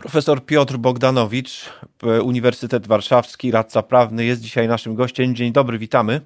Profesor 0.00 0.44
Piotr 0.44 0.76
Bogdanowicz, 0.76 1.70
Uniwersytet 2.24 2.86
Warszawski, 2.86 3.50
radca 3.50 3.82
prawny, 3.82 4.24
jest 4.24 4.40
dzisiaj 4.40 4.68
naszym 4.68 4.94
gościem. 4.94 5.34
Dzień 5.34 5.52
dobry, 5.52 5.78
witamy. 5.78 6.20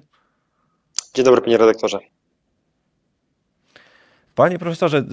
Dzień 1.13 1.25
dobry, 1.25 1.41
panie 1.41 1.57
redaktorze. 1.57 1.99
Panie 4.35 4.59
profesorze, 4.59 4.97
y, 4.97 5.03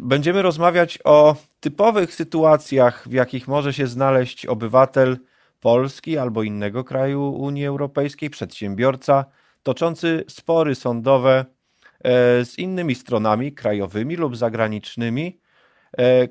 będziemy 0.00 0.42
rozmawiać 0.42 0.98
o 1.04 1.36
typowych 1.60 2.14
sytuacjach, 2.14 3.08
w 3.08 3.12
jakich 3.12 3.48
może 3.48 3.72
się 3.72 3.86
znaleźć 3.86 4.46
obywatel 4.46 5.18
Polski 5.60 6.18
albo 6.18 6.42
innego 6.42 6.84
kraju 6.84 7.28
Unii 7.28 7.66
Europejskiej, 7.66 8.30
przedsiębiorca, 8.30 9.24
toczący 9.62 10.24
spory 10.28 10.74
sądowe 10.74 11.44
e, 12.04 12.44
z 12.44 12.58
innymi 12.58 12.94
stronami 12.94 13.52
krajowymi 13.52 14.16
lub 14.16 14.36
zagranicznymi 14.36 15.38
E, 15.38 15.45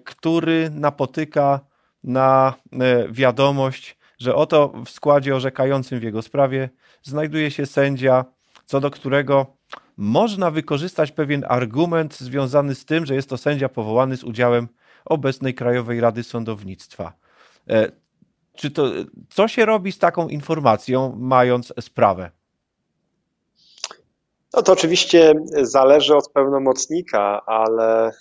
który 0.05 0.69
napotyka 0.69 1.59
na 2.03 2.53
e, 2.73 3.11
wiadomość, 3.11 3.97
że 4.19 4.35
oto 4.35 4.73
w 4.85 4.89
składzie 4.89 5.35
orzekającym 5.35 5.99
w 5.99 6.03
jego 6.03 6.21
sprawie 6.21 6.69
znajduje 7.03 7.51
się 7.51 7.65
sędzia, 7.65 8.25
co 8.65 8.79
do 8.79 8.91
którego 8.91 9.55
można 9.97 10.51
wykorzystać 10.51 11.11
pewien 11.11 11.45
argument 11.47 12.17
związany 12.17 12.75
z 12.75 12.85
tym, 12.85 13.05
że 13.05 13.15
jest 13.15 13.29
to 13.29 13.37
sędzia 13.37 13.69
powołany 13.69 14.17
z 14.17 14.23
udziałem 14.23 14.67
obecnej 15.05 15.53
Krajowej 15.53 16.01
Rady 16.01 16.23
Sądownictwa. 16.23 17.13
E, 17.69 17.91
czy 18.55 18.71
to, 18.71 18.91
co 19.29 19.47
się 19.47 19.65
robi 19.65 19.91
z 19.91 19.99
taką 19.99 20.27
informacją, 20.27 21.15
mając 21.19 21.73
sprawę? 21.79 22.31
No 24.55 24.61
to 24.61 24.73
oczywiście 24.73 25.33
zależy 25.61 26.15
od 26.15 26.31
pełnomocnika, 26.31 27.41
ale 27.45 28.07
e, 28.07 28.11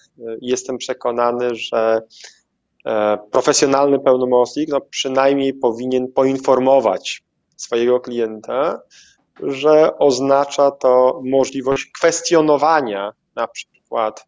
jestem 0.41 0.79
przekonany, 0.79 1.55
że 1.55 2.03
e, 2.87 3.19
profesjonalny 3.31 4.01
pełnomocnik 4.01 4.69
no 4.69 4.81
przynajmniej 4.81 5.55
powinien 5.55 6.13
poinformować 6.13 7.23
swojego 7.57 8.01
klienta, 8.01 8.81
że 9.43 9.99
oznacza 9.99 10.71
to 10.71 11.21
możliwość 11.25 11.91
kwestionowania 11.99 13.13
na 13.37 13.49
przykład 13.49 14.27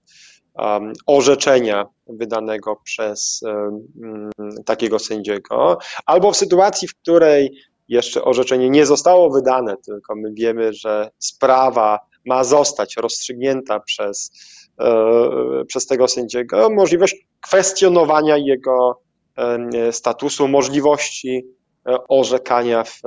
um, 0.55 0.93
orzeczenia 1.07 1.87
wydanego 2.07 2.77
przez 2.85 3.41
um, 3.43 4.31
takiego 4.65 4.99
sędziego, 4.99 5.79
albo 6.07 6.33
w 6.33 6.37
sytuacji, 6.37 6.89
w 6.89 6.95
której 6.95 7.59
jeszcze 7.89 8.25
orzeczenie 8.25 8.71
nie 8.71 8.87
zostało 8.87 9.31
wydane, 9.31 9.77
tylko 9.77 10.15
my 10.17 10.33
wiemy, 10.33 10.73
że 10.73 11.11
sprawa 11.19 11.99
ma 12.25 12.45
zostać 12.45 12.97
rozstrzygnięta 12.97 13.81
przez, 13.81 14.33
e, 14.81 15.65
przez 15.69 15.87
tego 15.87 16.09
sędziego, 16.09 16.71
możliwość 16.71 17.17
kwestionowania 17.41 18.37
jego 18.37 19.01
e, 19.37 19.93
statusu, 19.93 20.49
możliwości 20.49 21.47
e, 21.87 21.97
orzekania 22.09 22.85
w 22.85 23.01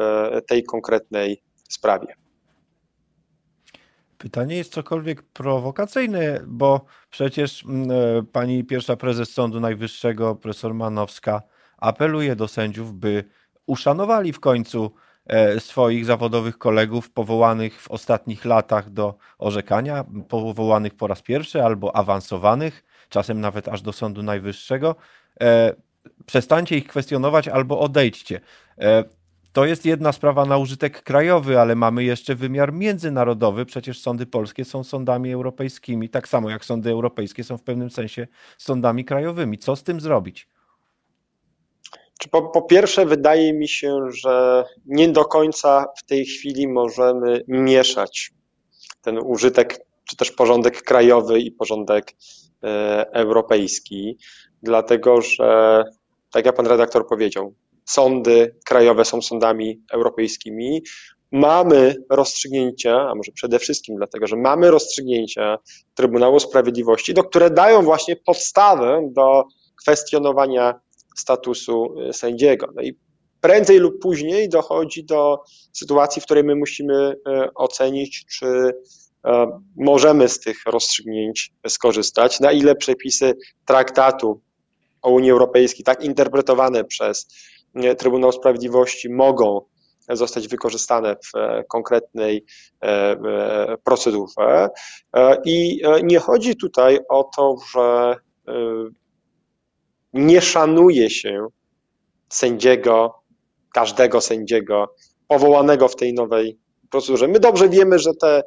tej 0.47 0.63
konkretnej 0.63 1.41
sprawie. 1.69 2.15
Pytanie 4.17 4.55
jest 4.55 4.73
cokolwiek 4.73 5.23
prowokacyjne, 5.23 6.43
bo 6.47 6.85
przecież 7.09 7.63
pani 8.31 8.63
pierwsza 8.63 8.95
prezes 8.95 9.33
Sądu 9.33 9.59
Najwyższego, 9.59 10.35
profesor 10.35 10.73
Manowska, 10.73 11.41
apeluje 11.77 12.35
do 12.35 12.47
sędziów, 12.47 12.93
by 12.93 13.23
uszanowali 13.69 14.33
w 14.33 14.39
końcu 14.39 14.91
e, 15.25 15.59
swoich 15.59 16.05
zawodowych 16.05 16.57
kolegów 16.57 17.11
powołanych 17.11 17.81
w 17.81 17.91
ostatnich 17.91 18.45
latach 18.45 18.89
do 18.89 19.17
orzekania, 19.37 20.05
powołanych 20.27 20.95
po 20.95 21.07
raz 21.07 21.21
pierwszy 21.21 21.63
albo 21.63 21.95
awansowanych, 21.95 22.83
czasem 23.09 23.41
nawet 23.41 23.67
aż 23.67 23.81
do 23.81 23.93
Sądu 23.93 24.23
Najwyższego. 24.23 24.95
E, 25.41 25.73
przestańcie 26.25 26.77
ich 26.77 26.87
kwestionować 26.87 27.47
albo 27.47 27.79
odejdźcie. 27.79 28.41
E, 28.77 29.03
to 29.53 29.65
jest 29.65 29.85
jedna 29.85 30.11
sprawa 30.11 30.45
na 30.45 30.57
użytek 30.57 31.03
krajowy, 31.03 31.59
ale 31.59 31.75
mamy 31.75 32.03
jeszcze 32.03 32.35
wymiar 32.35 32.73
międzynarodowy. 32.73 33.65
Przecież 33.65 34.01
sądy 34.01 34.25
polskie 34.25 34.65
są 34.65 34.83
sądami 34.83 35.33
europejskimi, 35.33 36.09
tak 36.09 36.27
samo 36.27 36.49
jak 36.49 36.65
sądy 36.65 36.89
europejskie 36.89 37.43
są 37.43 37.57
w 37.57 37.63
pewnym 37.63 37.89
sensie 37.89 38.27
sądami 38.57 39.05
krajowymi. 39.05 39.57
Co 39.57 39.75
z 39.75 39.83
tym 39.83 40.01
zrobić? 40.01 40.47
Po, 42.27 42.41
po, 42.41 42.61
pierwsze, 42.61 43.05
wydaje 43.05 43.53
mi 43.53 43.67
się, 43.67 43.99
że 44.09 44.65
nie 44.85 45.09
do 45.09 45.25
końca 45.25 45.85
w 45.97 46.05
tej 46.05 46.25
chwili 46.25 46.67
możemy 46.67 47.43
mieszać 47.47 48.31
ten 49.01 49.19
użytek, 49.19 49.85
czy 50.09 50.15
też 50.15 50.31
porządek 50.31 50.81
krajowy 50.81 51.39
i 51.39 51.51
porządek 51.51 52.15
e, 52.63 53.05
europejski, 53.13 54.17
dlatego 54.63 55.21
że, 55.21 55.83
tak 56.31 56.45
jak 56.45 56.55
pan 56.55 56.67
redaktor 56.67 57.07
powiedział, 57.07 57.53
sądy 57.85 58.55
krajowe 58.65 59.05
są 59.05 59.21
sądami 59.21 59.81
europejskimi. 59.91 60.81
Mamy 61.31 61.95
rozstrzygnięcia, 62.09 63.09
a 63.09 63.15
może 63.15 63.31
przede 63.31 63.59
wszystkim 63.59 63.95
dlatego, 63.95 64.27
że 64.27 64.35
mamy 64.35 64.71
rozstrzygnięcia 64.71 65.57
Trybunału 65.95 66.39
Sprawiedliwości, 66.39 67.13
do 67.13 67.23
które 67.23 67.49
dają 67.49 67.81
właśnie 67.81 68.15
podstawę 68.15 69.09
do 69.11 69.43
kwestionowania 69.81 70.79
statusu 71.19 71.99
y, 72.09 72.13
sędziego. 72.13 72.67
No 72.75 72.81
i 72.81 72.97
prędzej 73.41 73.77
lub 73.77 73.99
później 74.01 74.49
dochodzi 74.49 75.03
do 75.03 75.43
sytuacji, 75.73 76.21
w 76.21 76.25
której 76.25 76.43
my 76.43 76.55
musimy 76.55 76.93
y, 76.93 77.53
ocenić, 77.55 78.25
czy 78.25 78.45
y, 78.45 78.71
możemy 79.75 80.29
z 80.29 80.39
tych 80.39 80.57
rozstrzygnięć 80.65 81.53
skorzystać, 81.67 82.39
na 82.39 82.51
ile 82.51 82.75
przepisy 82.75 83.33
traktatu 83.65 84.41
o 85.01 85.09
Unii 85.09 85.31
Europejskiej, 85.31 85.85
tak 85.85 86.03
interpretowane 86.03 86.83
przez 86.83 87.27
Trybunał 87.97 88.31
Sprawiedliwości, 88.31 89.09
mogą 89.09 89.61
zostać 90.09 90.47
wykorzystane 90.47 91.15
w 91.15 91.31
konkretnej 91.69 92.45
procedurze. 93.83 94.69
I 95.45 95.81
nie 96.03 96.19
chodzi 96.19 96.55
tutaj 96.55 96.99
o 97.09 97.29
to, 97.35 97.55
że 97.73 98.15
nie 100.13 100.41
szanuje 100.41 101.09
się 101.09 101.47
sędziego, 102.29 103.13
każdego 103.73 104.21
sędziego 104.21 104.95
powołanego 105.27 105.87
w 105.87 105.95
tej 105.95 106.13
nowej 106.13 106.59
procedurze. 106.89 107.27
My 107.27 107.39
dobrze 107.39 107.69
wiemy, 107.69 107.99
że 107.99 108.13
te 108.13 108.43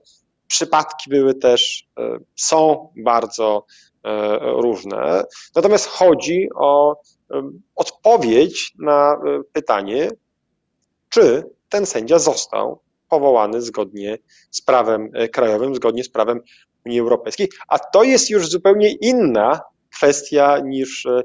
przypadki 0.53 1.11
były 1.11 1.35
też, 1.35 1.89
e, 1.99 2.19
są 2.37 2.89
bardzo 2.97 3.67
e, 4.05 4.39
różne. 4.39 5.25
Natomiast 5.55 5.87
chodzi 5.87 6.49
o 6.55 6.97
e, 7.31 7.51
odpowiedź 7.75 8.73
na 8.79 9.17
pytanie, 9.53 10.11
czy 11.09 11.43
ten 11.69 11.87
sędzia 11.87 12.19
został 12.19 12.81
powołany 13.09 13.63
zgodnie 13.63 14.19
z 14.51 14.63
prawem 14.63 15.11
krajowym, 15.33 15.75
zgodnie 15.75 16.05
z 16.05 16.09
prawem 16.09 16.41
Unii 16.87 17.01
Europejskiej, 17.01 17.49
a 17.69 17.79
to 17.79 18.03
jest 18.03 18.31
już 18.31 18.49
zupełnie 18.49 18.93
inna 18.93 19.61
kwestia 19.95 20.59
niż 20.59 21.07
e, 21.07 21.23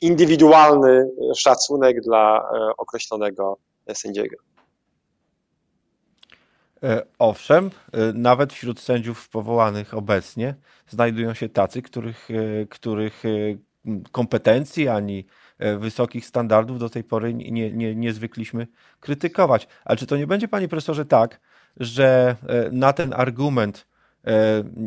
indywidualny 0.00 1.10
szacunek 1.36 2.00
dla 2.00 2.38
e, 2.38 2.76
określonego 2.76 3.58
sędziego. 3.94 4.36
E, 6.82 7.02
owszem, 7.18 7.70
nawet 8.14 8.52
wśród 8.52 8.80
sędziów 8.80 9.28
powołanych 9.28 9.94
obecnie 9.94 10.54
znajdują 10.88 11.34
się 11.34 11.48
tacy, 11.48 11.82
których, 11.82 12.28
których 12.70 13.22
kompetencji 14.12 14.88
ani 14.88 15.26
wysokich 15.78 16.26
standardów 16.26 16.78
do 16.78 16.90
tej 16.90 17.04
pory 17.04 17.34
nie, 17.34 17.72
nie, 17.72 17.94
nie 17.94 18.12
zwykliśmy 18.12 18.66
krytykować. 19.00 19.68
Ale 19.84 19.96
czy 19.96 20.06
to 20.06 20.16
nie 20.16 20.26
będzie, 20.26 20.48
panie 20.48 20.68
profesorze, 20.68 21.04
tak, 21.04 21.40
że 21.76 22.36
na 22.72 22.92
ten 22.92 23.12
argument 23.12 23.86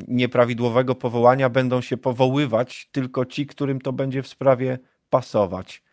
nieprawidłowego 0.08 0.96
powołania 0.96 1.50
będą 1.50 1.82
się 1.82 1.98
powoływać 1.98 2.90
tylko 2.92 3.26
ci, 3.26 3.48
którym 3.48 3.82
to 3.82 3.94
będzie 3.94 4.24
w 4.24 4.28
sprawie 4.28 4.80
pasować. 5.10 5.84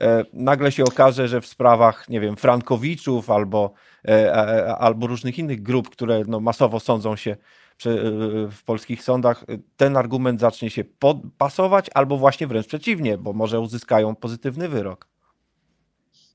E, 0.00 0.24
nagle 0.32 0.72
się 0.72 0.84
okaże, 0.84 1.28
że 1.28 1.40
w 1.40 1.46
sprawach, 1.46 2.08
nie 2.08 2.20
wiem, 2.20 2.36
Frankowiczów 2.36 3.30
albo, 3.30 3.72
e, 4.08 4.76
albo 4.78 5.06
różnych 5.06 5.38
innych 5.38 5.62
grup, 5.62 5.90
które 5.90 6.22
no, 6.26 6.40
masowo 6.40 6.80
sądzą 6.80 7.16
się 7.16 7.36
w 8.50 8.62
polskich 8.64 9.02
sądach, 9.02 9.44
ten 9.76 9.96
argument 9.96 10.40
zacznie 10.40 10.70
się 10.70 10.84
pasować 11.38 11.86
albo 11.94 12.16
właśnie 12.16 12.46
wręcz 12.46 12.66
przeciwnie, 12.66 13.18
bo 13.18 13.32
może 13.32 13.60
uzyskają 13.60 14.16
pozytywny 14.16 14.68
wyrok. 14.68 15.08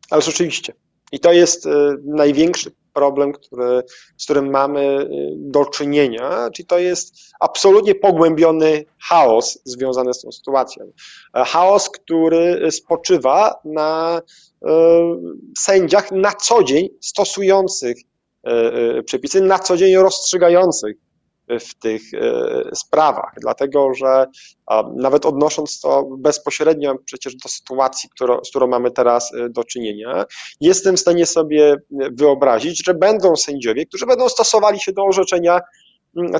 Ale 0.10 0.22
rzeczywiście. 0.22 0.74
I 1.12 1.20
to 1.20 1.34
jest 1.34 1.68
największy 2.04 2.72
problem, 2.94 3.32
który, 3.32 3.84
z 4.18 4.24
którym 4.24 4.50
mamy 4.50 4.82
y, 4.82 5.34
do 5.36 5.66
czynienia, 5.66 6.50
czyli 6.54 6.66
to 6.66 6.80
jest 6.80 7.16
absolutnie 7.40 7.96
pogłębiony 7.96 8.86
chaos 9.10 9.60
związany 9.64 10.14
z 10.14 10.22
tą 10.22 10.32
sytuacją. 10.32 10.92
E, 11.34 11.44
chaos, 11.44 11.90
który 11.90 12.72
spoczywa 12.72 13.60
na 13.66 14.22
y, 14.22 14.68
sędziach 15.58 16.12
na 16.12 16.32
co 16.32 16.64
dzień 16.64 16.90
stosujących 17.02 17.98
y, 19.00 19.04
przepisy, 19.04 19.42
na 19.42 19.60
co 19.60 19.78
dzień 19.78 19.96
rozstrzygających 19.96 20.98
w 21.60 21.74
tych 21.80 22.02
sprawach, 22.74 23.32
dlatego 23.42 23.94
że 23.94 24.26
nawet 24.96 25.26
odnosząc 25.26 25.80
to 25.80 26.04
bezpośrednio 26.18 26.96
przecież 27.06 27.36
do 27.36 27.50
sytuacji, 27.50 28.10
którą, 28.10 28.44
z 28.44 28.50
którą 28.50 28.68
mamy 28.68 28.92
teraz 28.92 29.32
do 29.50 29.64
czynienia, 29.64 30.26
jestem 30.62 30.98
w 30.98 31.00
stanie 31.00 31.26
sobie 31.26 31.76
wyobrazić, 32.12 32.86
że 32.86 32.94
będą 32.94 33.36
sędziowie, 33.36 33.86
którzy 33.86 34.06
będą 34.06 34.30
stosowali 34.30 34.80
się 34.80 34.92
do 34.92 35.04
orzeczenia 35.04 35.60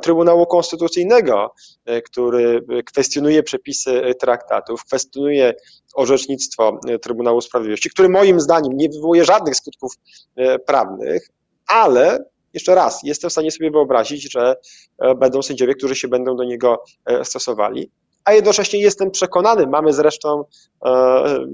Trybunału 0.02 0.46
Konstytucyjnego, 0.46 1.54
e, 1.86 2.02
który 2.02 2.66
kwestionuje 2.86 3.44
przepisy 3.44 4.02
traktatów, 4.20 4.86
kwestionuje 4.86 5.54
orzecznictwo 5.96 6.80
Trybunału 7.02 7.42
Sprawiedliwości, 7.42 7.90
który 7.90 8.10
moim 8.10 8.40
zdaniem 8.40 8.78
nie 8.78 8.90
wywołuje 8.90 9.26
żadnych 9.26 9.56
skutków 9.56 9.94
e, 10.36 10.60
prawnych, 10.60 11.30
ale 11.68 12.26
jeszcze 12.54 12.76
raz, 12.76 13.00
jestem 13.04 13.30
w 13.30 13.34
stanie 13.34 13.52
sobie 13.52 13.72
wyobrazić, 13.72 14.32
że 14.32 14.56
e, 15.00 15.16
będą 15.16 15.42
sędziowie, 15.42 15.74
którzy 15.74 15.96
się 15.96 16.08
będą 16.08 16.36
do 16.36 16.44
niego 16.44 16.84
stosowali 17.24 17.92
a 18.26 18.34
jednocześnie 18.34 18.80
jestem 18.80 19.12
przekonany, 19.12 19.68
mamy 19.68 19.94
zresztą 19.94 20.46
e, 20.86 21.46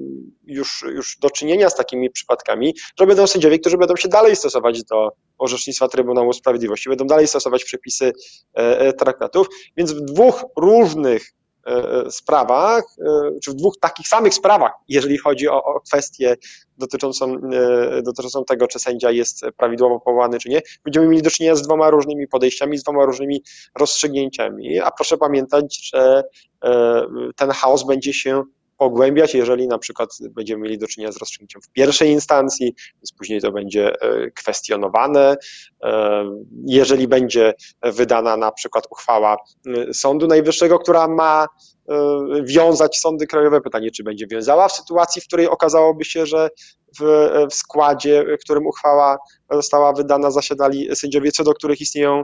już, 0.43 0.85
już 0.95 1.17
do 1.17 1.29
czynienia 1.29 1.69
z 1.69 1.75
takimi 1.75 2.09
przypadkami, 2.09 2.75
że 2.99 3.07
będą 3.07 3.27
sędziowie, 3.27 3.59
którzy 3.59 3.77
będą 3.77 3.95
się 3.95 4.09
dalej 4.09 4.35
stosować 4.35 4.83
do 4.83 5.11
orzecznictwa 5.37 5.87
Trybunału 5.87 6.33
Sprawiedliwości, 6.33 6.89
będą 6.89 7.05
dalej 7.05 7.27
stosować 7.27 7.63
przepisy 7.63 8.13
e, 8.57 8.79
e, 8.79 8.93
traktatów, 8.93 9.47
więc 9.77 9.93
w 9.93 10.01
dwóch 10.01 10.43
różnych 10.57 11.33
E, 11.33 11.48
e, 11.48 11.48
sprawach, 12.09 12.83
e, 12.99 13.39
czy 13.43 13.51
w 13.51 13.53
dwóch 13.53 13.79
takich 13.79 14.07
samych 14.07 14.33
sprawach, 14.33 14.71
jeżeli 14.87 15.17
chodzi 15.17 15.47
o, 15.47 15.63
o 15.63 15.79
kwestię 15.79 16.35
dotyczącą, 16.77 17.35
dotyczącą 18.03 18.45
tego, 18.45 18.67
czy 18.67 18.79
sędzia 18.79 19.11
jest 19.11 19.41
prawidłowo 19.57 19.99
powołany, 19.99 20.39
czy 20.39 20.49
nie, 20.49 20.61
będziemy 20.83 21.07
mieli 21.07 21.21
do 21.21 21.29
czynienia 21.29 21.55
z 21.55 21.61
dwoma 21.61 21.89
różnymi 21.89 22.27
podejściami, 22.27 22.77
z 22.77 22.83
dwoma 22.83 23.05
różnymi 23.05 23.43
rozstrzygnięciami, 23.79 24.79
a 24.79 24.91
proszę 24.91 25.17
pamiętać, 25.17 25.91
że 25.93 26.23
ten 27.35 27.51
chaos 27.51 27.83
będzie 27.83 28.13
się 28.13 28.43
pogłębiać, 28.79 29.33
jeżeli 29.35 29.67
na 29.67 29.77
przykład 29.77 30.09
będziemy 30.31 30.63
mieli 30.63 30.77
do 30.77 30.87
czynienia 30.87 31.11
z 31.11 31.17
rozstrzygnięciem 31.17 31.61
w 31.61 31.69
pierwszej 31.69 32.09
instancji, 32.09 32.75
więc 32.95 33.11
później 33.17 33.41
to 33.41 33.51
będzie 33.51 34.01
e, 34.01 34.31
kwestionowane. 34.31 35.35
E, 35.83 36.23
jeżeli 36.65 37.07
będzie 37.07 37.53
wydana 37.83 38.37
na 38.37 38.51
przykład 38.51 38.87
uchwała 38.89 39.37
e, 39.67 39.93
Sądu 39.93 40.27
Najwyższego, 40.27 40.79
która 40.79 41.07
ma 41.07 41.47
wiązać 42.43 42.97
sądy 42.99 43.27
krajowe, 43.27 43.61
pytanie, 43.61 43.91
czy 43.91 44.03
będzie 44.03 44.27
wiązała 44.27 44.67
w 44.67 44.71
sytuacji, 44.71 45.21
w 45.21 45.25
której 45.25 45.47
okazałoby 45.47 46.05
się, 46.05 46.25
że 46.25 46.49
w, 46.99 47.29
w 47.51 47.53
składzie, 47.53 48.25
którym 48.41 48.67
uchwała 48.67 49.17
została 49.51 49.93
wydana, 49.93 50.31
zasiadali 50.31 50.95
sędziowie, 50.95 51.31
co 51.31 51.43
do 51.43 51.53
których 51.53 51.81
istnieją 51.81 52.23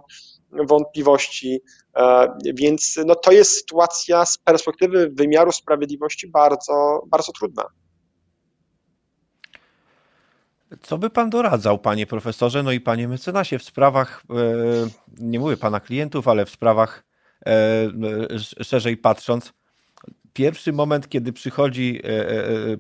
wątpliwości, 0.51 1.59
e, 1.95 2.27
więc 2.53 2.99
no, 3.05 3.15
to 3.15 3.31
jest 3.31 3.51
sytuacja 3.51 4.25
z 4.25 4.37
perspektywy 4.37 5.09
wymiaru 5.09 5.51
sprawiedliwości 5.51 6.27
bardzo, 6.27 7.03
bardzo 7.07 7.31
trudna. 7.31 7.63
Co 10.81 10.97
by 10.97 11.09
pan 11.09 11.29
doradzał, 11.29 11.79
panie 11.79 12.07
profesorze, 12.07 12.63
no 12.63 12.71
i 12.71 12.79
panie 12.79 13.07
mecenasie, 13.07 13.59
w 13.59 13.63
sprawach, 13.63 14.23
e, 14.29 14.33
nie 15.19 15.39
mówię 15.39 15.57
pana 15.57 15.79
klientów, 15.79 16.27
ale 16.27 16.45
w 16.45 16.49
sprawach 16.49 17.03
e, 17.45 18.63
szerzej 18.63 18.97
patrząc, 18.97 19.53
pierwszy 20.33 20.73
moment, 20.73 21.09
kiedy 21.09 21.33
przychodzi 21.33 22.01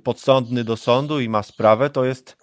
podsądny 0.03 0.63
do 0.63 0.77
sądu 0.77 1.19
i 1.19 1.29
ma 1.29 1.43
sprawę, 1.43 1.89
to 1.89 2.05
jest 2.05 2.37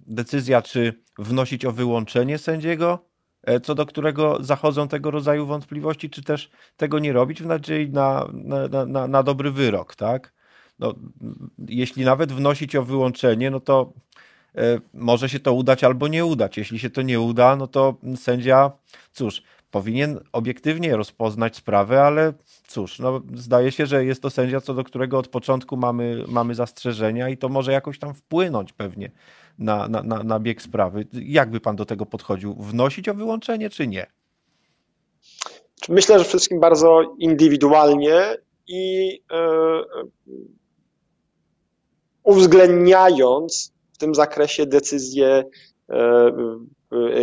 decyzja, 0.00 0.62
czy 0.62 1.02
wnosić 1.18 1.64
o 1.64 1.72
wyłączenie 1.72 2.38
sędziego, 2.38 3.13
co 3.62 3.74
do 3.74 3.86
którego 3.86 4.38
zachodzą 4.40 4.88
tego 4.88 5.10
rodzaju 5.10 5.46
wątpliwości, 5.46 6.10
czy 6.10 6.22
też 6.22 6.50
tego 6.76 6.98
nie 6.98 7.12
robić 7.12 7.42
w 7.42 7.46
nadziei 7.46 7.90
na, 7.90 8.28
na, 8.32 8.86
na, 8.86 9.08
na 9.08 9.22
dobry 9.22 9.50
wyrok, 9.50 9.96
tak? 9.96 10.32
No, 10.78 10.94
jeśli 11.68 12.04
nawet 12.04 12.32
wnosić 12.32 12.76
o 12.76 12.82
wyłączenie, 12.82 13.50
no 13.50 13.60
to 13.60 13.92
e, 14.56 14.80
może 14.94 15.28
się 15.28 15.40
to 15.40 15.52
udać 15.52 15.84
albo 15.84 16.08
nie 16.08 16.24
udać. 16.24 16.58
Jeśli 16.58 16.78
się 16.78 16.90
to 16.90 17.02
nie 17.02 17.20
uda, 17.20 17.56
no 17.56 17.66
to 17.66 17.94
sędzia, 18.16 18.70
cóż, 19.12 19.42
powinien 19.74 20.20
obiektywnie 20.32 20.96
rozpoznać 20.96 21.56
sprawę, 21.56 22.02
ale 22.02 22.32
cóż, 22.66 22.98
no, 22.98 23.22
zdaje 23.34 23.72
się, 23.72 23.86
że 23.86 24.04
jest 24.04 24.22
to 24.22 24.30
sędzia, 24.30 24.60
co 24.60 24.74
do 24.74 24.84
którego 24.84 25.18
od 25.18 25.28
początku 25.28 25.76
mamy, 25.76 26.24
mamy 26.28 26.54
zastrzeżenia 26.54 27.28
i 27.28 27.36
to 27.36 27.48
może 27.48 27.72
jakoś 27.72 27.98
tam 27.98 28.14
wpłynąć 28.14 28.72
pewnie 28.72 29.10
na, 29.58 29.88
na, 29.88 30.02
na, 30.02 30.22
na 30.22 30.40
bieg 30.40 30.62
sprawy. 30.62 31.06
Jak 31.12 31.50
by 31.50 31.60
pan 31.60 31.76
do 31.76 31.84
tego 31.84 32.06
podchodził? 32.06 32.54
Wnosić 32.54 33.08
o 33.08 33.14
wyłączenie, 33.14 33.70
czy 33.70 33.86
nie? 33.86 34.06
Myślę, 35.88 36.18
że 36.18 36.24
wszystkim 36.24 36.60
bardzo 36.60 37.02
indywidualnie 37.18 38.36
i 38.66 39.06
yy, 39.30 40.40
uwzględniając 42.22 43.72
w 43.92 43.98
tym 43.98 44.14
zakresie 44.14 44.66
decyzję 44.66 45.44
yy, 45.88 45.96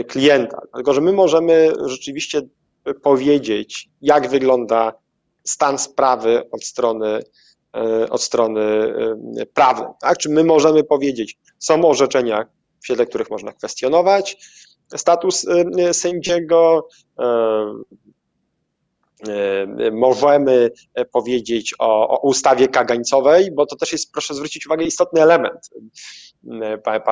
klienta. 0.08 0.62
Dlatego, 0.72 0.94
że 0.94 1.02
my 1.02 1.14
możemy 1.14 1.74
rzeczywiście 1.86 2.42
powiedzieć, 3.04 3.90
jak 4.02 4.30
wygląda 4.30 4.94
stan 5.44 5.78
sprawy 5.78 6.50
od 6.52 6.64
strony 6.64 7.20
E, 7.74 8.10
od 8.10 8.22
strony 8.22 8.62
e, 8.62 9.46
prawnej. 9.46 9.88
Tak? 10.02 10.18
Czy 10.18 10.30
my 10.30 10.44
możemy 10.44 10.84
powiedzieć, 10.84 11.38
są 11.60 11.86
orzeczenia, 11.86 12.46
w 12.82 12.86
świetle 12.86 13.06
których 13.06 13.30
można 13.30 13.52
kwestionować 13.52 14.38
status 14.96 15.46
sędziego, 15.92 16.88
możemy 19.92 20.72
powiedzieć 21.12 21.74
o, 21.80 22.10
o, 22.10 22.28
ustawie 22.28 22.68
kagańcowej, 22.68 23.52
bo 23.52 23.66
to 23.66 23.76
też 23.76 23.92
jest, 23.92 24.12
proszę 24.12 24.34
zwrócić 24.34 24.68
uwagę, 24.68 24.86
istotny 24.86 25.22
element, 25.22 25.70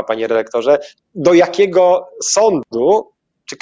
panie 0.07 0.27
redaktorze, 0.27 0.79
do 1.15 1.33
jakiego 1.33 2.07
sądu 2.23 3.11
czy 3.45 3.55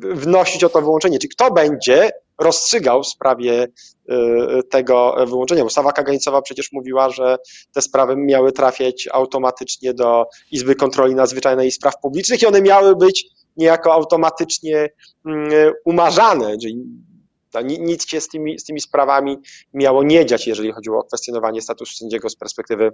wnosić 0.00 0.64
o 0.64 0.68
to 0.68 0.80
wyłączenie, 0.80 1.18
czy 1.18 1.28
kto 1.28 1.50
będzie 1.50 2.10
rozstrzygał 2.38 3.02
w 3.02 3.06
sprawie 3.06 3.66
tego 4.70 5.14
wyłączenia. 5.26 5.64
Ustawa 5.64 5.92
kagańcowa 5.92 6.42
przecież 6.42 6.72
mówiła, 6.72 7.10
że 7.10 7.36
te 7.72 7.82
sprawy 7.82 8.16
miały 8.16 8.52
trafiać 8.52 9.08
automatycznie 9.12 9.94
do 9.94 10.26
Izby 10.50 10.74
Kontroli 10.74 11.14
Nadzwyczajnej 11.14 11.68
i 11.68 11.72
Spraw 11.72 11.94
Publicznych 12.02 12.42
i 12.42 12.46
one 12.46 12.62
miały 12.62 12.96
być 12.96 13.26
niejako 13.56 13.92
automatycznie 13.92 14.88
mm, 15.26 15.72
umarzane, 15.84 16.58
czyli 16.58 16.76
nic 17.60 18.08
się 18.08 18.20
z 18.20 18.28
tymi, 18.28 18.58
z 18.58 18.64
tymi 18.64 18.80
sprawami 18.80 19.36
miało 19.74 20.02
nie 20.02 20.26
dziać, 20.26 20.46
jeżeli 20.46 20.72
chodziło 20.72 20.98
o 20.98 21.04
kwestionowanie 21.04 21.62
statusu 21.62 21.96
sędziego 21.96 22.30
z 22.30 22.36
perspektywy 22.36 22.92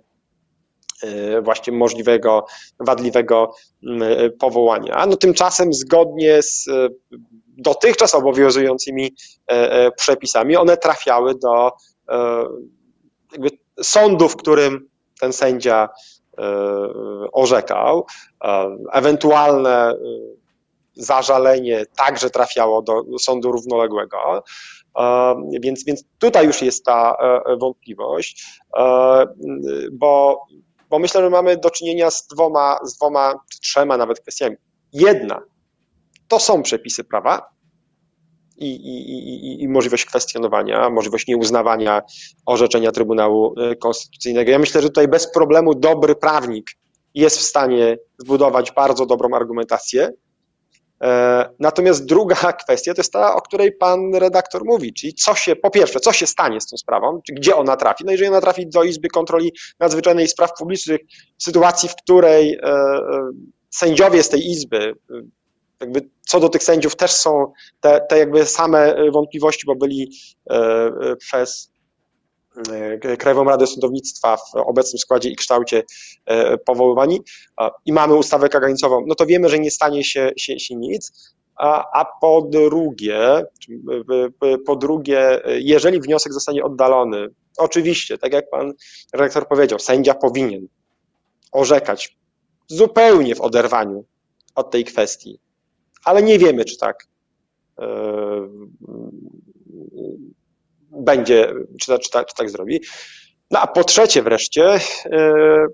y, 1.05 1.43
właśnie 1.43 1.73
możliwego, 1.73 2.47
wadliwego 2.81 3.55
mm, 3.87 4.31
powołania. 4.39 5.07
No 5.07 5.17
tymczasem 5.17 5.73
zgodnie 5.73 6.43
z 6.43 6.69
dotychczas 7.61 8.15
obowiązującymi 8.15 9.15
e, 9.51 9.73
e, 9.73 9.91
przepisami, 9.91 10.57
one 10.57 10.77
trafiały 10.77 11.35
do 11.35 11.73
e, 12.09 12.45
sądu, 13.83 14.29
w 14.29 14.37
którym 14.37 14.89
ten 15.21 15.33
sędzia 15.33 15.89
orzekał. 17.33 18.07
Ewentualne 18.93 19.95
zażalenie 20.95 21.85
także 21.97 22.31
trafiało 22.31 22.83
do 22.83 23.05
sądu 23.19 23.53
równoległego. 23.53 24.43
Więc, 25.61 25.85
więc 25.85 26.05
tutaj 26.19 26.47
już 26.47 26.63
jest 26.63 26.85
ta 26.85 27.17
wątpliwość, 27.61 28.47
bo, 29.93 30.41
bo 30.91 30.99
myślę, 30.99 31.21
że 31.21 31.31
mamy 31.31 31.57
do 31.57 31.71
czynienia 31.71 32.11
z 32.11 32.27
dwoma, 32.27 32.79
z 32.85 32.97
dwoma, 32.97 33.35
trzema 33.63 33.97
nawet 33.97 34.21
kwestiami. 34.21 34.57
Jedna 34.93 35.43
to 36.29 36.39
są 36.39 36.63
przepisy 36.63 37.05
prawa 37.05 37.51
i, 38.57 38.67
i, 38.67 39.11
i, 39.11 39.63
i 39.63 39.69
możliwość 39.69 40.05
kwestionowania, 40.05 40.91
możliwość 40.91 41.27
nieuznawania 41.27 42.03
orzeczenia 42.47 42.93
Trybunału 42.93 43.55
e, 43.61 43.77
Konstytucyjnego. 43.77 44.51
Ja 44.51 44.59
myślę, 44.59 44.83
że 44.83 44.89
tutaj 44.89 45.09
bez 45.09 45.33
problemu 45.33 45.75
dobry 45.75 46.15
prawnik 46.15 46.71
jest 47.15 47.39
w 47.39 47.43
stanie 47.43 47.99
zbudować 48.19 48.73
bardzo 48.73 49.07
dobrą 49.07 49.35
argumentację. 49.35 50.11
E, 51.03 51.51
natomiast 51.59 52.07
druga 52.07 52.53
kwestia 52.65 52.95
to 52.95 53.01
jest 53.01 53.13
ta, 53.13 53.35
o 53.35 53.43
której 53.43 53.73
pan 53.73 54.15
redaktor 54.15 54.65
mówi, 54.65 54.93
czyli 54.93 55.15
co 55.15 55.35
się, 55.35 55.57
po 55.57 55.71
pierwsze, 55.71 56.01
co 56.01 56.13
się 56.13 56.27
stanie 56.27 56.61
z 56.61 56.67
tą 56.67 56.77
sprawą, 56.77 57.21
czy 57.27 57.33
gdzie 57.33 57.57
ona 57.57 57.77
trafi. 57.77 58.05
No 58.05 58.13
jeżeli 58.13 58.29
ona 58.29 58.41
trafi 58.41 58.67
do 58.67 58.85
Izby 58.85 59.09
Kontroli 59.09 59.53
Nadzwyczajnej 59.79 60.29
Spraw 60.29 60.51
Publicznych 60.59 61.01
w 61.39 61.43
sytuacji, 61.43 61.89
w 61.89 61.97
której 61.97 62.59
e, 62.63 62.91
sędziowie 63.71 64.23
z 64.23 64.29
tej 64.29 64.51
Izby 64.51 64.95
jakby 65.81 66.09
co 66.21 66.41
do 66.41 66.49
tych 66.49 66.63
sędziów 66.63 66.97
też 66.97 67.11
są 67.11 67.53
te, 67.81 68.01
te 68.09 68.19
jakby 68.19 68.47
same 68.47 68.95
wątpliwości, 69.13 69.67
bo 69.67 69.77
byli 69.77 70.13
e, 70.51 70.55
e, 70.55 71.17
przez 71.17 71.73
e, 71.77 71.80
Krajową 73.19 73.45
Radę 73.45 73.67
Sądownictwa 73.67 74.37
w 74.37 74.55
obecnym 74.55 74.99
składzie 74.99 75.31
i 75.31 75.37
kształcie 75.37 75.83
powoływani 76.65 77.21
i 77.87 77.93
mamy 77.93 78.15
ustawę 78.15 78.49
kagańcową, 78.49 79.05
no 79.07 79.15
to 79.15 79.27
wiemy, 79.27 79.49
że 79.49 79.59
nie 79.59 79.71
stanie 79.71 80.05
się, 80.05 80.31
się, 80.37 80.59
się 80.59 80.77
nic. 80.77 81.33
a, 81.57 82.05
po 82.21 82.43
drugie, 82.43 83.45
po 84.67 84.77
drugie, 84.77 85.41
jeżeli 85.47 86.01
wniosek 86.01 86.33
zostanie 86.33 86.65
oddalony, 86.65 87.29
oczywiście, 87.59 88.19
tak 88.19 88.33
jak 88.33 88.51
pan 88.51 88.73
redaktor 89.13 89.49
powiedział, 89.49 89.79
sędzia 89.79 90.15
powinien 90.15 90.67
orzekać 91.53 92.17
zupełnie 92.69 93.35
w 93.35 93.41
oderwaniu 93.41 94.05
od 94.55 94.71
tej 94.71 94.85
kwestii, 94.85 95.41
ale 96.05 96.23
nie 96.23 96.39
wiemy, 96.39 96.65
czy 96.65 96.79
tak 96.79 97.07
będzie, 100.91 101.53
czy, 101.81 101.99
czy, 101.99 102.11
czy 102.11 102.35
tak 102.37 102.51
zrobi. 102.51 102.81
No 103.51 103.61
a 103.61 103.67
po 103.67 103.85
trzecie 103.85 104.23
wreszcie, 104.23 104.81
yy, 105.11 105.67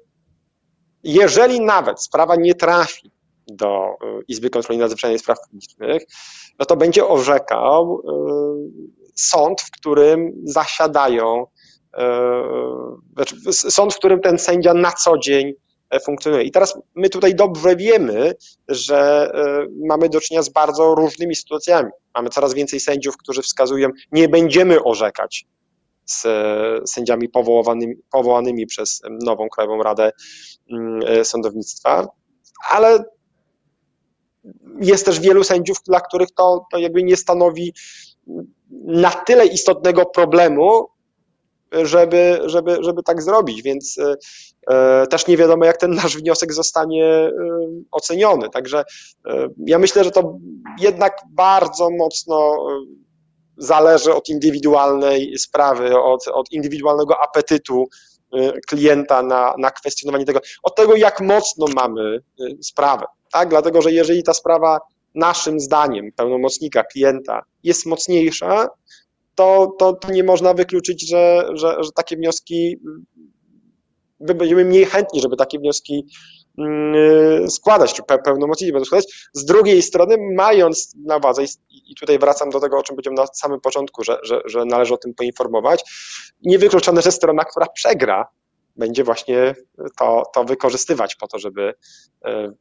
jeżeli 1.02 1.60
nawet 1.60 2.02
sprawa 2.02 2.36
nie 2.36 2.54
trafi 2.54 3.10
do 3.46 3.86
y, 3.86 4.22
Izby 4.28 4.50
Kontroli 4.50 4.78
Nadzwyczajnej 4.78 5.18
Spraw 5.18 5.38
Publicznych, 5.48 6.02
no 6.58 6.66
to 6.66 6.76
będzie 6.76 7.06
orzekał 7.06 8.00
y, 8.00 9.10
sąd, 9.14 9.60
w 9.60 9.70
którym 9.70 10.32
zasiadają, 10.44 11.44
y, 11.44 12.00
znaczy 13.14 13.36
sąd, 13.52 13.94
w 13.94 13.98
którym 13.98 14.20
ten 14.20 14.38
sędzia 14.38 14.74
na 14.74 14.92
co 14.92 15.18
dzień 15.18 15.52
funkcjonuje. 16.04 16.44
I 16.44 16.50
teraz 16.50 16.78
my 16.94 17.08
tutaj 17.10 17.34
dobrze 17.34 17.76
wiemy, 17.76 18.34
że 18.68 19.30
mamy 19.86 20.08
do 20.08 20.20
czynienia 20.20 20.42
z 20.42 20.48
bardzo 20.48 20.94
różnymi 20.94 21.36
sytuacjami. 21.36 21.90
Mamy 22.14 22.28
coraz 22.28 22.54
więcej 22.54 22.80
sędziów, 22.80 23.16
którzy 23.16 23.42
wskazują, 23.42 23.88
nie 24.12 24.28
będziemy 24.28 24.82
orzekać 24.82 25.46
z 26.04 26.22
sędziami 26.90 27.28
powołanymi, 27.28 27.94
powołanymi 28.10 28.66
przez 28.66 29.02
nową 29.10 29.48
Krajową 29.48 29.82
Radę 29.82 30.12
mm, 30.70 31.00
e, 31.06 31.24
Sądownictwa, 31.24 32.08
ale 32.70 33.04
jest 34.80 35.06
też 35.06 35.20
wielu 35.20 35.44
sędziów, 35.44 35.76
dla 35.86 36.00
których 36.00 36.28
to, 36.30 36.66
to 36.72 36.78
jakby 36.78 37.02
nie 37.02 37.16
stanowi 37.16 37.72
na 38.86 39.10
tyle 39.10 39.46
istotnego 39.46 40.06
problemu, 40.06 40.88
żeby, 41.72 42.40
żeby, 42.44 42.78
żeby 42.80 43.02
tak 43.02 43.22
zrobić, 43.22 43.62
więc 43.62 43.98
e, 44.70 45.06
też 45.06 45.26
nie 45.26 45.36
wiadomo, 45.36 45.64
jak 45.64 45.76
ten 45.76 45.90
nasz 45.90 46.16
wniosek 46.16 46.52
zostanie 46.52 47.04
e, 47.06 47.30
oceniony. 47.90 48.50
Także 48.50 48.84
e, 49.26 49.48
ja 49.66 49.78
myślę, 49.78 50.04
że 50.04 50.10
to 50.10 50.38
jednak 50.80 51.16
bardzo 51.30 51.90
mocno 51.90 52.56
zależy 53.56 54.14
od 54.14 54.28
indywidualnej 54.28 55.38
sprawy, 55.38 55.98
od, 55.98 56.28
od 56.28 56.52
indywidualnego 56.52 57.22
apetytu 57.22 57.88
klienta 58.66 59.22
na, 59.22 59.54
na 59.58 59.70
kwestionowanie 59.70 60.24
tego, 60.24 60.40
od 60.62 60.74
tego, 60.74 60.96
jak 60.96 61.20
mocno 61.20 61.66
mamy 61.74 62.20
sprawę 62.62 63.06
tak? 63.32 63.48
Dlatego, 63.48 63.82
że 63.82 63.92
jeżeli 63.92 64.22
ta 64.22 64.34
sprawa 64.34 64.80
naszym 65.14 65.60
zdaniem, 65.60 66.12
pełnomocnika, 66.12 66.84
klienta 66.84 67.42
jest 67.62 67.86
mocniejsza, 67.86 68.68
to, 69.36 69.74
to, 69.78 69.92
to 69.92 70.12
nie 70.12 70.24
można 70.24 70.54
wykluczyć, 70.54 71.08
że, 71.08 71.48
że, 71.54 71.76
że 71.84 71.92
takie 71.92 72.16
wnioski, 72.16 72.80
my 74.20 74.34
będziemy 74.34 74.64
mniej 74.64 74.84
chętni, 74.84 75.20
żeby 75.20 75.36
takie 75.36 75.58
wnioski 75.58 76.06
mm, 76.58 77.50
składać, 77.50 77.94
czy 77.94 78.02
pełnomocnicy 78.24 78.72
będą 78.72 78.84
składać. 78.84 79.28
Z 79.32 79.44
drugiej 79.44 79.82
strony, 79.82 80.16
mając 80.36 80.94
na 81.04 81.16
uwadze, 81.16 81.44
i 81.70 81.94
tutaj 82.00 82.18
wracam 82.18 82.50
do 82.50 82.60
tego, 82.60 82.78
o 82.78 82.82
czym 82.82 82.96
powiedziałem 82.96 83.14
na 83.16 83.26
samym 83.26 83.60
początku, 83.60 84.04
że, 84.04 84.18
że, 84.22 84.40
że 84.44 84.64
należy 84.64 84.94
o 84.94 84.98
tym 84.98 85.14
poinformować, 85.14 85.84
niewykluczone, 86.42 87.02
że 87.02 87.12
strona, 87.12 87.44
która 87.44 87.66
przegra, 87.66 88.28
będzie 88.76 89.04
właśnie 89.04 89.54
to, 89.98 90.22
to 90.34 90.44
wykorzystywać 90.44 91.14
po 91.14 91.28
to, 91.28 91.38
żeby 91.38 91.74
e, 92.24 92.52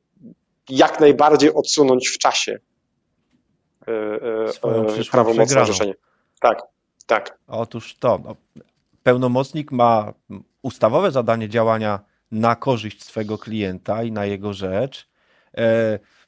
jak 0.69 0.99
najbardziej 0.99 1.53
odsunąć 1.53 2.09
w 2.09 2.17
czasie 2.17 2.59
e, 3.87 5.03
prawomocne 5.11 5.61
orzeczenie. 5.61 5.93
Tak, 6.45 6.61
tak. 7.05 7.39
Otóż 7.47 7.95
to. 7.95 8.19
No, 8.23 8.35
pełnomocnik 9.03 9.71
ma 9.71 10.13
ustawowe 10.61 11.11
zadanie 11.11 11.49
działania 11.49 11.99
na 12.31 12.55
korzyść 12.55 13.03
swego 13.03 13.37
klienta 13.37 14.03
i 14.03 14.11
na 14.11 14.25
jego 14.25 14.53
rzecz. 14.53 15.09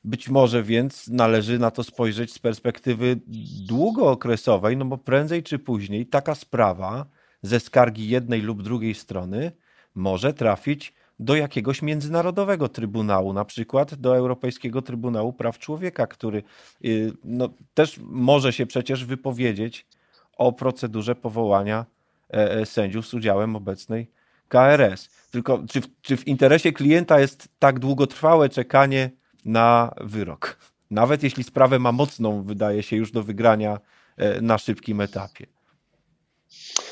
Być 0.04 0.30
może 0.30 0.64
więc 0.64 1.08
należy 1.08 1.60
na 1.60 1.72
to 1.72 1.84
spojrzeć 1.84 2.34
z 2.34 2.40
perspektywy 2.40 3.20
długookresowej, 3.68 4.78
no 4.78 4.86
bo 4.86 4.98
prędzej 4.98 5.44
czy 5.44 5.60
później 5.60 6.06
taka 6.06 6.36
sprawa 6.36 7.06
ze 7.42 7.60
skargi 7.60 8.10
jednej 8.10 8.42
lub 8.42 8.64
drugiej 8.64 8.96
strony 8.96 9.52
może 9.96 10.34
trafić 10.34 10.94
do 11.20 11.36
jakiegoś 11.36 11.82
międzynarodowego 11.82 12.70
trybunału, 12.70 13.34
na 13.34 13.46
przykład 13.46 13.96
do 13.96 14.18
Europejskiego 14.18 14.82
Trybunału 14.82 15.34
Praw 15.34 15.60
Człowieka, 15.60 16.08
który 16.08 16.44
y, 16.86 17.12
no, 17.24 17.50
też 17.74 18.00
może 18.04 18.54
się 18.54 18.66
przecież 18.66 19.06
wypowiedzieć 19.06 19.88
o 20.38 20.52
procedurze 20.52 21.16
powołania 21.16 21.86
e, 22.34 22.52
e, 22.52 22.66
sędziów 22.66 23.08
z 23.08 23.14
udziałem 23.14 23.56
obecnej 23.56 24.12
KRS. 24.48 25.10
Tylko 25.32 25.64
czy 25.70 25.82
w, 25.82 26.02
czy 26.02 26.18
w 26.18 26.28
interesie 26.28 26.72
klienta 26.72 27.20
jest 27.20 27.48
tak 27.60 27.80
długotrwałe 27.80 28.50
czekanie 28.50 29.12
na 29.46 29.94
wyrok? 30.02 30.58
Nawet 30.92 31.24
jeśli 31.24 31.44
sprawę 31.44 31.80
ma 31.80 31.92
mocną, 31.92 32.44
wydaje 32.44 32.84
się 32.84 32.96
już 32.96 33.12
do 33.12 33.24
wygrania 33.24 33.80
e, 34.18 34.42
na 34.42 34.58
szybkim 34.58 35.02
etapie. 35.02 35.46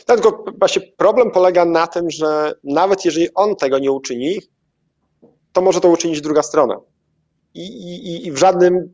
Tak, 0.05 0.21
tylko 0.21 0.45
właśnie 0.59 0.81
problem 0.81 1.31
polega 1.31 1.65
na 1.65 1.87
tym, 1.87 2.11
że 2.11 2.53
nawet 2.63 3.05
jeżeli 3.05 3.33
on 3.33 3.55
tego 3.55 3.79
nie 3.79 3.91
uczyni, 3.91 4.39
to 5.53 5.61
może 5.61 5.81
to 5.81 5.89
uczynić 5.89 6.21
druga 6.21 6.43
strona. 6.43 6.79
I, 7.55 7.61
i, 7.61 8.27
i 8.27 8.31
w 8.31 8.37
żadnym, 8.37 8.91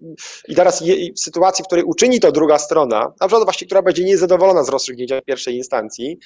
i 0.47 0.55
teraz 0.55 0.81
je, 0.81 1.13
w 1.13 1.19
sytuacji, 1.19 1.63
w 1.63 1.67
której 1.67 1.83
uczyni 1.83 2.19
to 2.19 2.31
druga 2.31 2.57
strona, 2.57 2.99
na 2.99 3.27
przykład 3.27 3.43
właśnie, 3.43 3.67
która 3.67 3.81
będzie 3.81 4.03
niezadowolona 4.03 4.63
z 4.63 4.69
rozstrzygnięcia 4.69 5.21
pierwszej 5.21 5.57
instancji, 5.57 6.19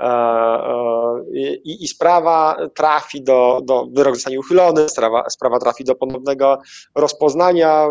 E, 0.00 0.06
e, 0.06 1.24
i, 1.64 1.84
i 1.84 1.88
sprawa 1.88 2.56
trafi 2.74 3.22
do, 3.22 3.60
do, 3.64 3.86
wyrok 3.92 4.14
zostanie 4.14 4.40
uchylony, 4.40 4.88
sprawa, 4.88 5.30
sprawa 5.30 5.58
trafi 5.58 5.84
do 5.84 5.94
ponownego 5.94 6.58
rozpoznania 6.94 7.88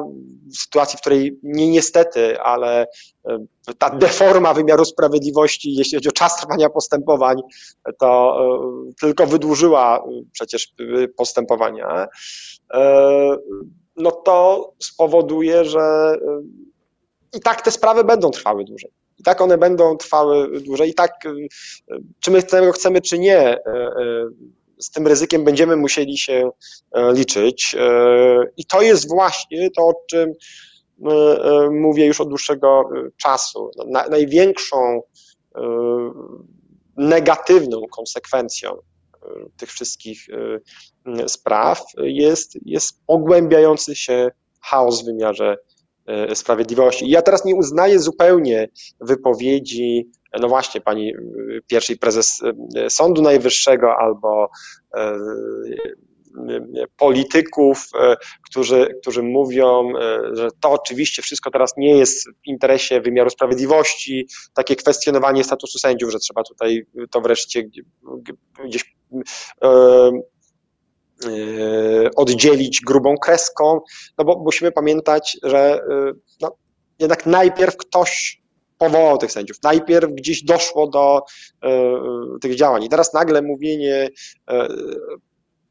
w 0.53 0.58
sytuacji, 0.58 0.98
w 0.98 1.01
której 1.01 1.39
nie 1.44 1.70
niestety, 1.70 2.41
ale 2.41 2.88
e, 3.27 3.38
ta 3.77 3.89
deforma 3.89 4.53
wymiaru 4.53 4.86
sprawiedliwości, 4.86 5.75
jeśli 5.75 5.98
chodzi 5.98 6.10
o 6.10 6.12
czas 6.12 6.38
trwania 6.38 6.70
postępowań, 6.70 7.38
to 8.00 8.38
tylko 9.00 9.27
wydłużyła 9.27 10.03
przecież 10.32 10.74
postępowania, 11.18 12.08
no 14.00 14.12
to 14.12 14.74
spowoduje, 14.79 15.65
że 15.65 16.15
i 17.34 17.39
tak 17.39 17.62
te 17.62 17.72
sprawy 17.72 18.03
będą 18.03 18.32
trwały 18.32 18.65
dłużej. 18.65 18.91
I 19.20 19.24
tak 19.24 19.41
one 19.41 19.58
będą 19.58 19.98
trwały 19.98 20.62
dłużej. 20.62 20.89
I 20.89 20.94
tak, 20.94 21.25
y, 21.25 21.48
czy 22.20 22.32
my 22.32 22.44
tego 22.44 22.72
chcemy, 22.72 23.01
czy 23.01 23.20
nie, 23.20 23.58
y, 23.58 23.60
y, 23.60 24.25
z 24.79 24.91
tym 24.91 25.08
ryzykiem 25.08 25.44
będziemy 25.44 25.75
musieli 25.75 26.18
się 26.18 26.50
liczyć. 27.13 27.75
I 28.58 28.65
to 28.65 28.82
jest 28.82 29.10
właśnie 29.10 29.72
to, 29.72 29.88
o 29.88 29.94
czym 30.10 30.34
mówię 31.72 32.06
już 32.06 32.22
od 32.22 32.29
dłuższego 32.29 32.89
czasu. 33.18 33.72
No, 33.77 34.03
największą 34.10 35.01
negatywną 36.98 37.82
konsekwencją 37.91 38.77
tych 39.58 39.70
wszystkich 39.70 40.28
spraw 41.28 41.84
jest, 41.98 42.58
jest 42.66 43.06
pogłębiający 43.06 43.96
się 43.96 44.32
chaos 44.62 45.02
w 45.02 45.06
wymiarze 45.06 45.58
E, 46.10 46.36
sprawiedliwości. 46.36 47.06
I 47.06 47.10
ja 47.10 47.22
teraz 47.22 47.46
nie 47.46 47.56
uznaję 47.56 48.00
zupełnie 48.00 48.70
wypowiedzi, 49.02 50.12
no 50.40 50.48
właśnie, 50.48 50.82
pani 50.82 51.14
pierwszej 51.68 51.98
prezes 51.98 52.42
Sądu 52.90 53.22
Najwyższego 53.22 53.98
albo 53.98 54.50
polityków, 56.98 57.90
którzy, 58.50 58.88
którzy 59.02 59.24
mówią, 59.24 59.92
że 60.34 60.50
to 60.62 60.72
oczywiście 60.72 61.22
wszystko 61.22 61.52
teraz 61.52 61.78
nie 61.78 61.98
jest 61.98 62.30
w 62.30 62.48
interesie 62.48 63.02
wymiaru 63.02 63.30
sprawiedliwości, 63.30 64.28
takie 64.54 64.76
kwestionowanie 64.76 65.44
statusu 65.44 65.80
sędziów, 65.80 66.12
że 66.12 66.20
trzeba 66.20 66.44
tutaj 66.44 66.86
to 67.12 67.22
wreszcie 67.22 67.64
gdzieś 68.66 68.86
Y, 71.26 72.10
oddzielić 72.16 72.82
grubą 72.82 73.18
kreską, 73.18 73.82
no 74.18 74.26
bo 74.26 74.40
musimy 74.44 74.72
pamiętać, 74.72 75.38
że 75.44 75.82
no, 76.42 76.56
jednak 77.00 77.26
najpierw 77.26 77.78
ktoś 77.78 78.42
powołał 78.78 79.18
tych 79.18 79.32
sędziów, 79.32 79.58
najpierw 79.64 80.12
gdzieś 80.12 80.44
doszło 80.44 80.88
do 80.88 81.22
tych 82.42 82.56
działań. 82.56 82.84
I 82.84 82.90
teraz 82.90 83.14
nagle 83.14 83.42
mówienie 83.42 84.10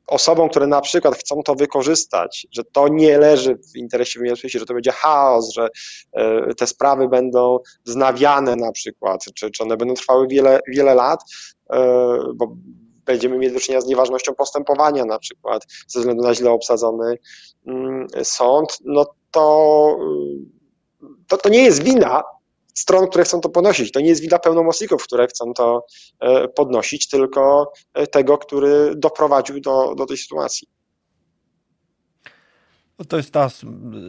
osobom, 0.09 0.49
które 0.49 0.67
na 0.67 0.81
przykład 0.81 1.17
chcą 1.17 1.43
to 1.43 1.55
wykorzystać, 1.55 2.47
że 2.53 2.65
to 2.65 2.89
nie 2.89 3.19
leży 3.19 3.59
w 3.75 3.77
interesie 3.77 4.19
wymiaru 4.19 4.37
że 4.45 4.67
to 4.67 4.75
będzie 4.75 4.93
chaos, 4.93 5.53
że 5.53 5.69
te 6.57 6.67
sprawy 6.67 7.09
będą 7.09 7.59
wznawiane 7.87 8.57
na 8.57 8.73
przykład, 8.73 9.25
czy, 9.35 9.51
czy 9.51 9.63
one 9.63 9.77
będą 9.77 9.95
trwały 9.95 10.29
wiele, 10.29 10.61
wiele 10.69 10.95
lat, 10.95 11.21
bo 12.35 12.57
będziemy 13.05 13.39
mieli 13.39 13.55
do 13.55 13.61
czynienia 13.61 13.81
z 13.81 13.87
nieważnością 13.87 14.35
postępowania 14.35 15.05
na 15.05 15.19
przykład 15.19 15.67
ze 15.89 15.99
względu 15.99 16.23
na 16.23 16.35
źle 16.35 16.51
obsadzony 16.51 17.19
mm, 17.67 18.07
sąd, 18.23 18.79
no 18.85 19.07
to 19.31 19.97
to, 21.29 21.37
to 21.37 21.49
nie 21.49 21.63
jest 21.63 21.83
wina 21.83 22.23
stron, 22.81 23.09
które 23.09 23.25
chcą 23.25 23.41
to 23.41 23.49
podnosić. 23.49 23.93
To 23.93 24.01
nie 24.01 24.09
jest 24.09 24.23
wina 24.23 24.39
pełnomocników, 24.39 25.03
które 25.03 25.27
chcą 25.27 25.55
to 25.55 25.87
e, 26.21 26.49
podnosić, 26.49 27.09
tylko 27.09 27.73
e, 27.95 28.07
tego, 28.07 28.39
który 28.39 28.93
doprowadził 28.97 29.61
do, 29.61 29.95
do 29.95 30.07
tej 30.07 30.17
sytuacji. 30.17 30.69
No 32.99 33.05
to 33.05 33.17
jest 33.17 33.33
ta 33.33 33.49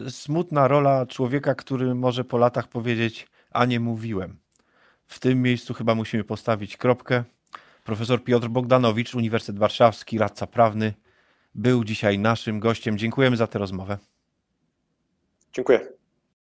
smutna 0.09 0.67
rola 0.67 1.05
człowieka, 1.05 1.55
który 1.55 1.95
może 1.95 2.23
po 2.23 2.37
latach 2.37 2.67
powiedzieć, 2.67 3.27
a 3.51 3.65
nie 3.65 3.79
mówiłem. 3.79 4.37
W 5.05 5.19
tym 5.19 5.41
miejscu 5.41 5.73
chyba 5.73 5.95
musimy 5.95 6.23
postawić 6.23 6.77
kropkę. 6.77 7.23
Profesor 7.83 8.23
Piotr 8.23 8.47
Bogdanowicz, 8.47 9.15
Uniwersytet 9.15 9.59
Warszawski, 9.59 10.17
radca 10.17 10.47
prawny, 10.47 10.93
był 11.55 11.83
dzisiaj 11.83 12.19
naszym 12.19 12.59
gościem. 12.59 12.97
Dziękujemy 12.97 13.37
za 13.37 13.47
tę 13.47 13.59
rozmowę. 13.59 13.97
Dziękuję. 15.53 15.98